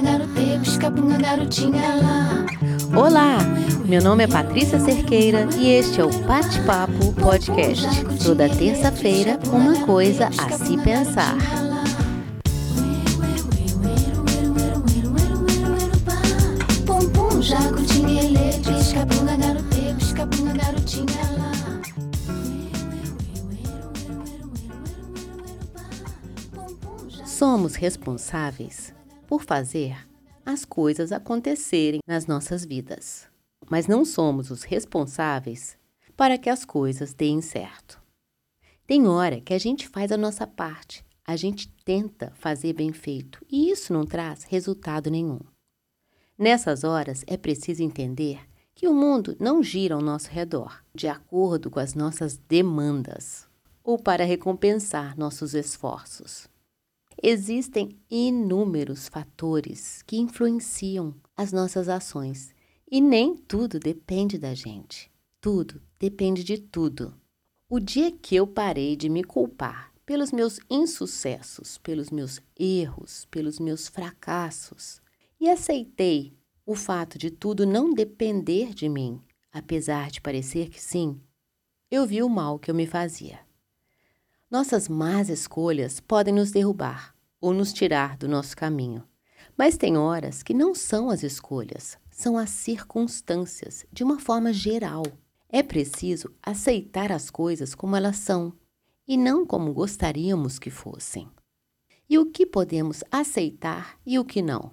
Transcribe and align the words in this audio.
garotê, 0.00 0.58
pisca-punga, 0.60 1.18
garotinha 1.18 1.94
lá. 2.02 2.46
Olá, 2.98 3.38
meu 3.84 4.02
nome 4.02 4.24
é 4.24 4.26
Patrícia 4.26 4.80
Cerqueira 4.80 5.48
e 5.56 5.68
este 5.68 6.00
é 6.00 6.04
o 6.04 6.10
Bate-Papo 6.10 7.12
Podcast. 7.12 7.86
Toda 8.24 8.48
terça-feira, 8.48 9.38
uma 9.52 9.86
coisa 9.86 10.26
a 10.26 10.50
se 10.50 10.76
pensar. 10.78 11.36
Pum, 16.86 17.38
Somos 27.68 27.76
responsáveis 27.76 28.94
por 29.26 29.42
fazer 29.42 29.94
as 30.42 30.64
coisas 30.64 31.12
acontecerem 31.12 32.00
nas 32.06 32.26
nossas 32.26 32.64
vidas, 32.64 33.28
mas 33.68 33.86
não 33.86 34.06
somos 34.06 34.50
os 34.50 34.62
responsáveis 34.62 35.76
para 36.16 36.38
que 36.38 36.48
as 36.48 36.64
coisas 36.64 37.12
deem 37.12 37.42
certo. 37.42 38.00
Tem 38.86 39.06
hora 39.06 39.42
que 39.42 39.52
a 39.52 39.58
gente 39.58 39.86
faz 39.86 40.10
a 40.10 40.16
nossa 40.16 40.46
parte, 40.46 41.04
a 41.26 41.36
gente 41.36 41.68
tenta 41.84 42.32
fazer 42.36 42.72
bem 42.72 42.90
feito 42.90 43.44
e 43.50 43.70
isso 43.70 43.92
não 43.92 44.06
traz 44.06 44.44
resultado 44.44 45.10
nenhum. 45.10 45.40
Nessas 46.38 46.84
horas 46.84 47.22
é 47.26 47.36
preciso 47.36 47.82
entender 47.82 48.40
que 48.74 48.88
o 48.88 48.94
mundo 48.94 49.36
não 49.38 49.62
gira 49.62 49.94
ao 49.94 50.00
nosso 50.00 50.30
redor 50.30 50.82
de 50.94 51.06
acordo 51.06 51.68
com 51.68 51.80
as 51.80 51.92
nossas 51.92 52.38
demandas 52.48 53.46
ou 53.84 53.98
para 53.98 54.24
recompensar 54.24 55.18
nossos 55.18 55.52
esforços. 55.52 56.48
Existem 57.20 57.98
inúmeros 58.08 59.08
fatores 59.08 60.02
que 60.02 60.16
influenciam 60.16 61.14
as 61.36 61.52
nossas 61.52 61.88
ações 61.88 62.54
e 62.90 63.00
nem 63.00 63.36
tudo 63.36 63.80
depende 63.80 64.38
da 64.38 64.54
gente. 64.54 65.10
Tudo 65.40 65.82
depende 65.98 66.44
de 66.44 66.58
tudo. 66.58 67.14
O 67.68 67.80
dia 67.80 68.12
que 68.12 68.36
eu 68.36 68.46
parei 68.46 68.94
de 68.94 69.08
me 69.08 69.24
culpar 69.24 69.92
pelos 70.06 70.30
meus 70.30 70.60
insucessos, 70.70 71.76
pelos 71.78 72.08
meus 72.10 72.40
erros, 72.58 73.26
pelos 73.30 73.58
meus 73.58 73.88
fracassos 73.88 75.02
e 75.40 75.50
aceitei 75.50 76.32
o 76.64 76.74
fato 76.74 77.18
de 77.18 77.30
tudo 77.30 77.66
não 77.66 77.92
depender 77.92 78.72
de 78.72 78.88
mim, 78.88 79.20
apesar 79.52 80.10
de 80.10 80.20
parecer 80.20 80.68
que 80.68 80.80
sim, 80.80 81.20
eu 81.90 82.06
vi 82.06 82.22
o 82.22 82.28
mal 82.28 82.58
que 82.58 82.70
eu 82.70 82.74
me 82.74 82.86
fazia. 82.86 83.47
Nossas 84.50 84.88
más 84.88 85.28
escolhas 85.28 86.00
podem 86.00 86.32
nos 86.32 86.50
derrubar 86.50 87.14
ou 87.38 87.52
nos 87.52 87.70
tirar 87.70 88.16
do 88.16 88.26
nosso 88.26 88.56
caminho. 88.56 89.06
Mas 89.58 89.76
tem 89.76 89.98
horas 89.98 90.42
que 90.42 90.54
não 90.54 90.74
são 90.74 91.10
as 91.10 91.22
escolhas, 91.22 91.98
são 92.10 92.38
as 92.38 92.48
circunstâncias, 92.50 93.84
de 93.92 94.02
uma 94.02 94.18
forma 94.18 94.52
geral. 94.52 95.02
É 95.50 95.62
preciso 95.62 96.34
aceitar 96.42 97.12
as 97.12 97.30
coisas 97.30 97.74
como 97.74 97.94
elas 97.94 98.16
são 98.16 98.52
e 99.06 99.16
não 99.16 99.44
como 99.44 99.72
gostaríamos 99.74 100.58
que 100.58 100.70
fossem. 100.70 101.28
E 102.08 102.18
o 102.18 102.26
que 102.26 102.46
podemos 102.46 103.04
aceitar 103.10 103.98
e 104.06 104.18
o 104.18 104.24
que 104.24 104.40
não? 104.40 104.70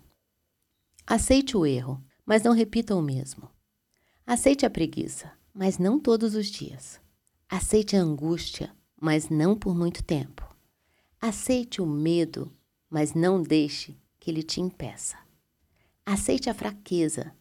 Aceite 1.06 1.58
o 1.58 1.66
erro, 1.66 2.02
mas 2.26 2.44
não 2.44 2.54
repita 2.54 2.96
o 2.96 3.02
mesmo. 3.02 3.50
Aceite 4.26 4.66
a 4.66 4.70
preguiça, 4.70 5.32
mas 5.54 5.78
não 5.78 6.00
todos 6.00 6.34
os 6.34 6.48
dias. 6.48 7.00
Aceite 7.48 7.96
a 7.96 8.02
angústia, 8.02 8.75
mas 9.00 9.30
não 9.30 9.58
por 9.58 9.76
muito 9.76 10.04
tempo. 10.04 10.44
Aceite 11.22 11.82
o 11.82 11.86
medo, 11.86 12.52
mas 12.90 13.14
não 13.14 13.42
deixe 13.42 13.98
que 14.20 14.30
ele 14.30 14.44
te 14.44 14.62
impeça. 14.62 15.18
Aceite 16.06 16.50
a 16.50 16.54
fraqueza, 16.54 17.36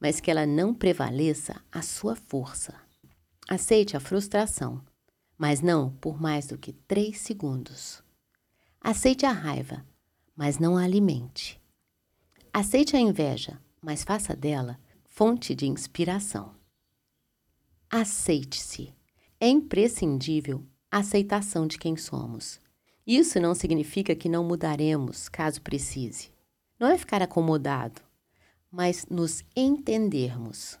mas 0.00 0.20
que 0.20 0.30
ela 0.30 0.46
não 0.46 0.74
prevaleça 0.74 1.62
a 1.72 1.82
sua 1.82 2.14
força. 2.14 2.74
Aceite 3.48 3.96
a 3.96 4.00
frustração, 4.00 4.84
mas 5.36 5.60
não 5.60 5.90
por 5.90 6.20
mais 6.20 6.46
do 6.46 6.58
que 6.58 6.72
três 6.72 7.20
segundos. 7.20 8.02
Aceite 8.80 9.24
a 9.24 9.32
raiva, 9.32 9.84
mas 10.36 10.58
não 10.58 10.76
a 10.76 10.82
alimente. 10.82 11.60
Aceite 12.52 12.96
a 12.96 13.00
inveja, 13.00 13.60
mas 13.80 14.04
faça 14.04 14.36
dela 14.36 14.78
fonte 15.18 15.52
de 15.52 15.66
inspiração. 15.66 16.54
Aceite-se. 17.90 18.94
É 19.40 19.48
imprescindível 19.48 20.64
a 20.90 20.98
aceitação 20.98 21.66
de 21.66 21.78
quem 21.78 21.96
somos. 21.96 22.60
Isso 23.06 23.38
não 23.40 23.54
significa 23.54 24.14
que 24.14 24.28
não 24.28 24.42
mudaremos 24.42 25.28
caso 25.28 25.62
precise. 25.62 26.30
Não 26.78 26.88
é 26.88 26.98
ficar 26.98 27.22
acomodado, 27.22 28.02
mas 28.70 29.06
nos 29.06 29.44
entendermos. 29.54 30.78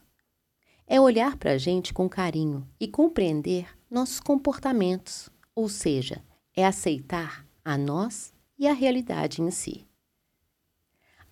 É 0.86 1.00
olhar 1.00 1.36
para 1.36 1.52
a 1.52 1.58
gente 1.58 1.94
com 1.94 2.08
carinho 2.08 2.66
e 2.80 2.88
compreender 2.88 3.68
nossos 3.90 4.20
comportamentos, 4.20 5.30
ou 5.54 5.68
seja, 5.68 6.22
é 6.56 6.66
aceitar 6.66 7.46
a 7.64 7.78
nós 7.78 8.32
e 8.58 8.66
a 8.66 8.72
realidade 8.72 9.40
em 9.40 9.50
si. 9.50 9.86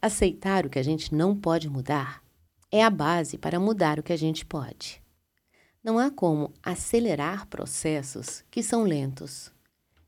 Aceitar 0.01 0.65
o 0.65 0.71
que 0.71 0.79
a 0.79 0.83
gente 0.83 1.15
não 1.15 1.35
pode 1.35 1.69
mudar 1.69 2.23
é 2.71 2.85
a 2.85 2.91
base 2.91 3.37
para 3.37 3.59
mudar 3.59 3.99
o 3.99 4.03
que 4.03 4.13
a 4.13 4.17
gente 4.17 4.45
pode. 4.45 5.03
Não 5.87 6.01
há 6.01 6.11
como 6.11 6.53
acelerar 6.65 7.47
processos 7.47 8.43
que 8.51 8.61
são 8.61 8.83
lentos, 8.83 9.53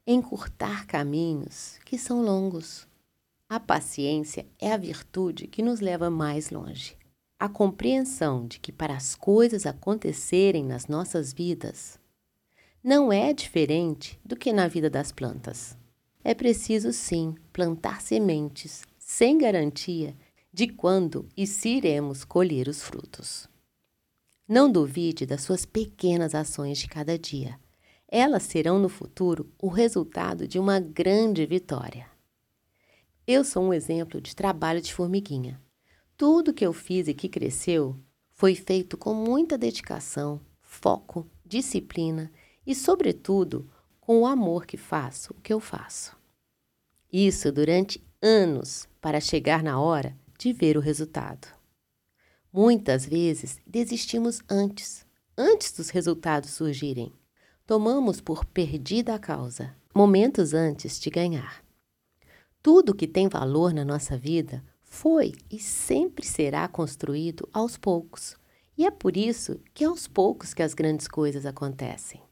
encurtar 0.04 0.84
caminhos 0.88 1.78
que 1.84 1.96
são 1.96 2.20
longos. 2.20 2.84
A 3.48 3.60
paciência 3.60 4.44
é 4.58 4.72
a 4.72 4.76
virtude 4.76 5.46
que 5.46 5.62
nos 5.62 5.78
leva 5.78 6.10
mais 6.10 6.50
longe. 6.50 6.96
A 7.38 7.48
compreensão 7.48 8.44
de 8.44 8.58
que 8.58 8.72
para 8.72 8.96
as 8.96 9.14
coisas 9.14 9.66
acontecerem 9.66 10.64
nas 10.64 10.88
nossas 10.88 11.32
vidas 11.32 11.96
não 12.82 13.12
é 13.12 13.32
diferente 13.32 14.18
do 14.24 14.34
que 14.34 14.52
na 14.52 14.66
vida 14.66 14.90
das 14.90 15.12
plantas. 15.12 15.78
É 16.24 16.34
preciso 16.34 16.92
sim 16.92 17.36
plantar 17.52 18.02
sementes 18.02 18.82
sem 18.98 19.38
garantia 19.38 20.16
de 20.52 20.66
quando 20.66 21.28
e 21.36 21.46
se 21.46 21.68
iremos 21.68 22.24
colher 22.24 22.66
os 22.66 22.82
frutos. 22.82 23.48
Não 24.48 24.72
duvide 24.72 25.26
das 25.26 25.42
suas 25.42 25.66
pequenas 25.66 26.34
ações 26.34 26.78
de 26.78 26.88
cada 26.88 27.18
dia. 27.18 27.60
Elas 28.10 28.44
serão 28.44 28.78
no 28.78 28.88
futuro 28.88 29.52
o 29.60 29.68
resultado 29.68 30.48
de 30.48 30.58
uma 30.58 30.80
grande 30.80 31.44
vitória. 31.44 32.06
Eu 33.26 33.44
sou 33.44 33.62
um 33.64 33.74
exemplo 33.74 34.22
de 34.22 34.34
trabalho 34.34 34.80
de 34.80 34.94
formiguinha. 34.94 35.60
Tudo 36.16 36.54
que 36.54 36.64
eu 36.64 36.72
fiz 36.72 37.08
e 37.08 37.12
que 37.12 37.28
cresceu 37.28 37.94
foi 38.30 38.54
feito 38.54 38.96
com 38.96 39.12
muita 39.12 39.58
dedicação, 39.58 40.40
foco, 40.62 41.30
disciplina 41.44 42.32
e, 42.66 42.74
sobretudo, 42.74 43.70
com 44.00 44.22
o 44.22 44.26
amor 44.26 44.64
que 44.64 44.78
faço 44.78 45.34
o 45.36 45.42
que 45.42 45.52
eu 45.52 45.60
faço. 45.60 46.16
Isso 47.12 47.52
durante 47.52 48.02
anos 48.22 48.88
para 48.98 49.20
chegar 49.20 49.62
na 49.62 49.78
hora 49.78 50.16
de 50.38 50.54
ver 50.54 50.78
o 50.78 50.80
resultado. 50.80 51.57
Muitas 52.52 53.04
vezes 53.04 53.60
desistimos 53.66 54.42
antes, 54.48 55.06
antes 55.36 55.72
dos 55.72 55.90
resultados 55.90 56.50
surgirem. 56.50 57.12
Tomamos 57.66 58.20
por 58.20 58.44
perdida 58.46 59.14
a 59.14 59.18
causa, 59.18 59.76
momentos 59.94 60.54
antes 60.54 60.98
de 60.98 61.10
ganhar. 61.10 61.62
Tudo 62.62 62.94
que 62.94 63.06
tem 63.06 63.28
valor 63.28 63.74
na 63.74 63.84
nossa 63.84 64.16
vida 64.16 64.64
foi 64.82 65.32
e 65.50 65.58
sempre 65.58 66.24
será 66.24 66.66
construído 66.66 67.46
aos 67.52 67.76
poucos. 67.76 68.36
E 68.76 68.86
é 68.86 68.90
por 68.90 69.16
isso 69.16 69.60
que 69.74 69.84
é 69.84 69.86
aos 69.86 70.08
poucos 70.08 70.54
que 70.54 70.62
as 70.62 70.72
grandes 70.72 71.06
coisas 71.06 71.44
acontecem. 71.44 72.22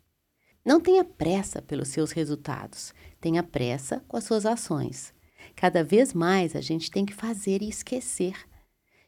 Não 0.65 0.81
tenha 0.81 1.05
pressa 1.05 1.61
pelos 1.61 1.89
seus 1.89 2.11
resultados, 2.11 2.95
tenha 3.21 3.43
pressa 3.43 4.03
com 4.09 4.17
as 4.17 4.25
suas 4.25 4.47
ações. 4.47 5.13
Cada 5.55 5.85
vez 5.85 6.13
mais 6.13 6.57
a 6.57 6.61
gente 6.61 6.91
tem 6.91 7.05
que 7.05 7.15
fazer 7.15 7.63
e 7.63 7.69
esquecer, 7.69 8.35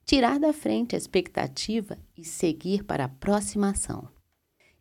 tirar 0.08 0.40
da 0.40 0.54
frente 0.54 0.94
a 0.94 0.98
expectativa 0.98 1.98
e 2.16 2.24
seguir 2.24 2.82
para 2.82 3.04
a 3.04 3.08
próxima 3.10 3.68
ação. 3.68 4.08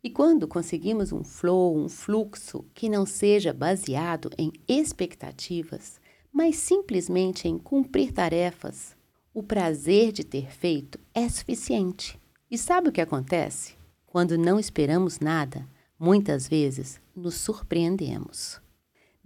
E 0.02 0.08
quando 0.08 0.48
conseguimos 0.48 1.12
um 1.12 1.22
flow, 1.22 1.76
um 1.76 1.86
fluxo 1.86 2.64
que 2.72 2.88
não 2.88 3.04
seja 3.04 3.52
baseado 3.52 4.30
em 4.38 4.50
expectativas, 4.66 6.00
mas 6.32 6.56
simplesmente 6.56 7.46
em 7.46 7.58
cumprir 7.58 8.10
tarefas, 8.10 8.96
o 9.34 9.42
prazer 9.42 10.12
de 10.12 10.24
ter 10.24 10.50
feito 10.50 10.98
é 11.12 11.28
suficiente. 11.28 12.18
E 12.50 12.56
sabe 12.56 12.88
o 12.88 12.92
que 12.92 13.02
acontece? 13.02 13.74
Quando 14.06 14.38
não 14.38 14.58
esperamos 14.58 15.20
nada, 15.20 15.68
muitas 15.98 16.48
vezes 16.48 16.98
nos 17.14 17.34
surpreendemos. 17.34 18.62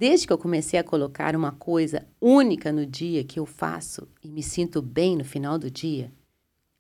Desde 0.03 0.27
que 0.27 0.33
eu 0.33 0.39
comecei 0.39 0.81
a 0.81 0.83
colocar 0.83 1.37
uma 1.37 1.53
coisa 1.53 2.05
única 2.21 2.73
no 2.73 2.85
dia 2.85 3.23
que 3.23 3.39
eu 3.39 3.47
faço 3.47 4.09
e 4.21 4.29
me 4.29 4.43
sinto 4.43 4.83
bem 4.83 5.17
no 5.17 5.25
final 5.25 5.57
do 5.57 5.71
dia, 5.71 6.13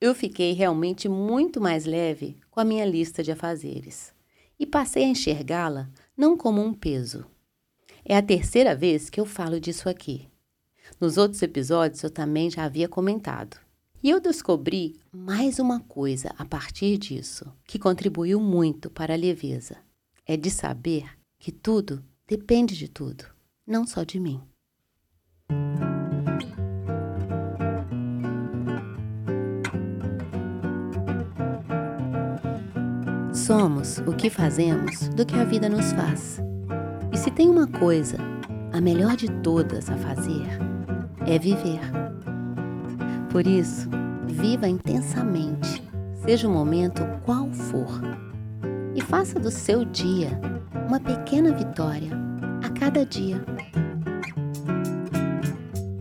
eu 0.01 0.13
fiquei 0.13 0.51
realmente 0.55 1.09
muito 1.09 1.61
mais 1.61 1.85
leve 1.85 2.37
com 2.51 2.59
a 2.59 2.65
minha 2.65 2.85
lista 2.85 3.23
de 3.23 3.31
afazeres 3.31 4.13
e 4.59 4.67
passei 4.67 5.05
a 5.05 5.07
enxergá-la 5.07 5.89
não 6.17 6.37
como 6.37 6.61
um 6.61 6.75
peso. 6.75 7.25
É 8.05 8.17
a 8.17 8.23
terceira 8.23 8.75
vez 8.75 9.09
que 9.09 9.21
eu 9.21 9.25
falo 9.25 9.61
disso 9.61 9.89
aqui. 9.89 10.29
Nos 11.01 11.17
outros 11.17 11.43
episódios 11.43 12.03
eu 12.03 12.11
também 12.11 12.51
já 12.51 12.65
havia 12.65 12.89
comentado. 12.89 13.57
E 14.03 14.11
eu 14.11 14.19
descobri 14.19 14.99
mais 15.13 15.61
uma 15.61 15.79
coisa 15.79 16.35
a 16.37 16.45
partir 16.45 16.99
disso, 16.99 17.47
que 17.69 17.79
contribuiu 17.79 18.41
muito 18.41 18.91
para 18.91 19.15
a 19.15 19.17
leveza. 19.17 19.77
É 20.27 20.37
de 20.37 20.51
saber 20.51 21.05
que 21.39 21.53
tudo 21.53 22.05
depende 22.27 22.77
de 22.77 22.89
tudo, 22.89 23.25
não 23.67 23.87
só 23.87 24.05
de 24.05 24.19
mim. 24.19 24.41
Somos 33.33 33.99
o 33.99 34.13
que 34.13 34.31
fazemos 34.31 35.09
do 35.09 35.27
que 35.27 35.35
a 35.35 35.45
vida 35.45 35.69
nos 35.69 35.93
faz. 35.93 36.41
E 37.13 37.17
se 37.17 37.31
tem 37.31 37.49
uma 37.49 37.67
coisa, 37.67 38.17
a 38.73 38.81
melhor 38.81 39.17
de 39.17 39.29
todas 39.43 39.91
a 39.91 39.97
fazer, 39.97 40.47
é 41.27 41.39
viver. 41.39 41.81
Por 43.31 43.47
isso, 43.47 43.89
viva 44.27 44.69
intensamente, 44.69 45.83
seja 46.25 46.47
o 46.47 46.53
momento 46.53 47.03
qual 47.25 47.51
for, 47.53 48.01
e 48.95 49.01
faça 49.01 49.41
do 49.41 49.51
seu 49.51 49.85
dia 49.85 50.41
uma 50.75 51.01
pequena 51.01 51.53
vitória 51.53 52.11
a 52.63 52.69
cada 52.71 53.05
dia. 53.05 53.45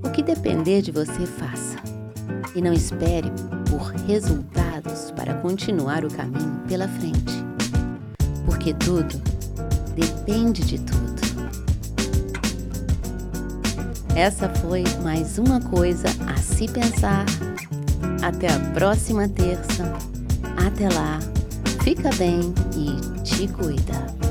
O 0.03 0.09
que 0.09 0.23
depender 0.23 0.81
de 0.81 0.91
você, 0.91 1.25
faça. 1.25 1.77
E 2.56 2.62
não 2.62 2.73
espere 2.73 3.31
por 3.69 3.94
resultados 4.07 5.12
para 5.12 5.33
continuar 5.35 6.03
o 6.03 6.13
caminho 6.13 6.62
pela 6.68 6.88
frente. 6.88 7.44
Porque 8.45 8.73
tudo 8.73 9.21
depende 9.95 10.62
de 10.63 10.79
tudo. 10.79 11.21
Essa 14.15 14.50
foi 14.50 14.83
mais 15.01 15.38
uma 15.38 15.62
coisa 15.62 16.07
a 16.27 16.38
se 16.38 16.67
pensar. 16.67 17.25
Até 18.21 18.47
a 18.53 18.59
próxima 18.74 19.27
terça. 19.29 19.94
Até 20.67 20.89
lá, 20.89 21.19
fica 21.83 22.09
bem 22.17 22.53
e 22.75 23.21
te 23.21 23.47
cuida. 23.47 24.30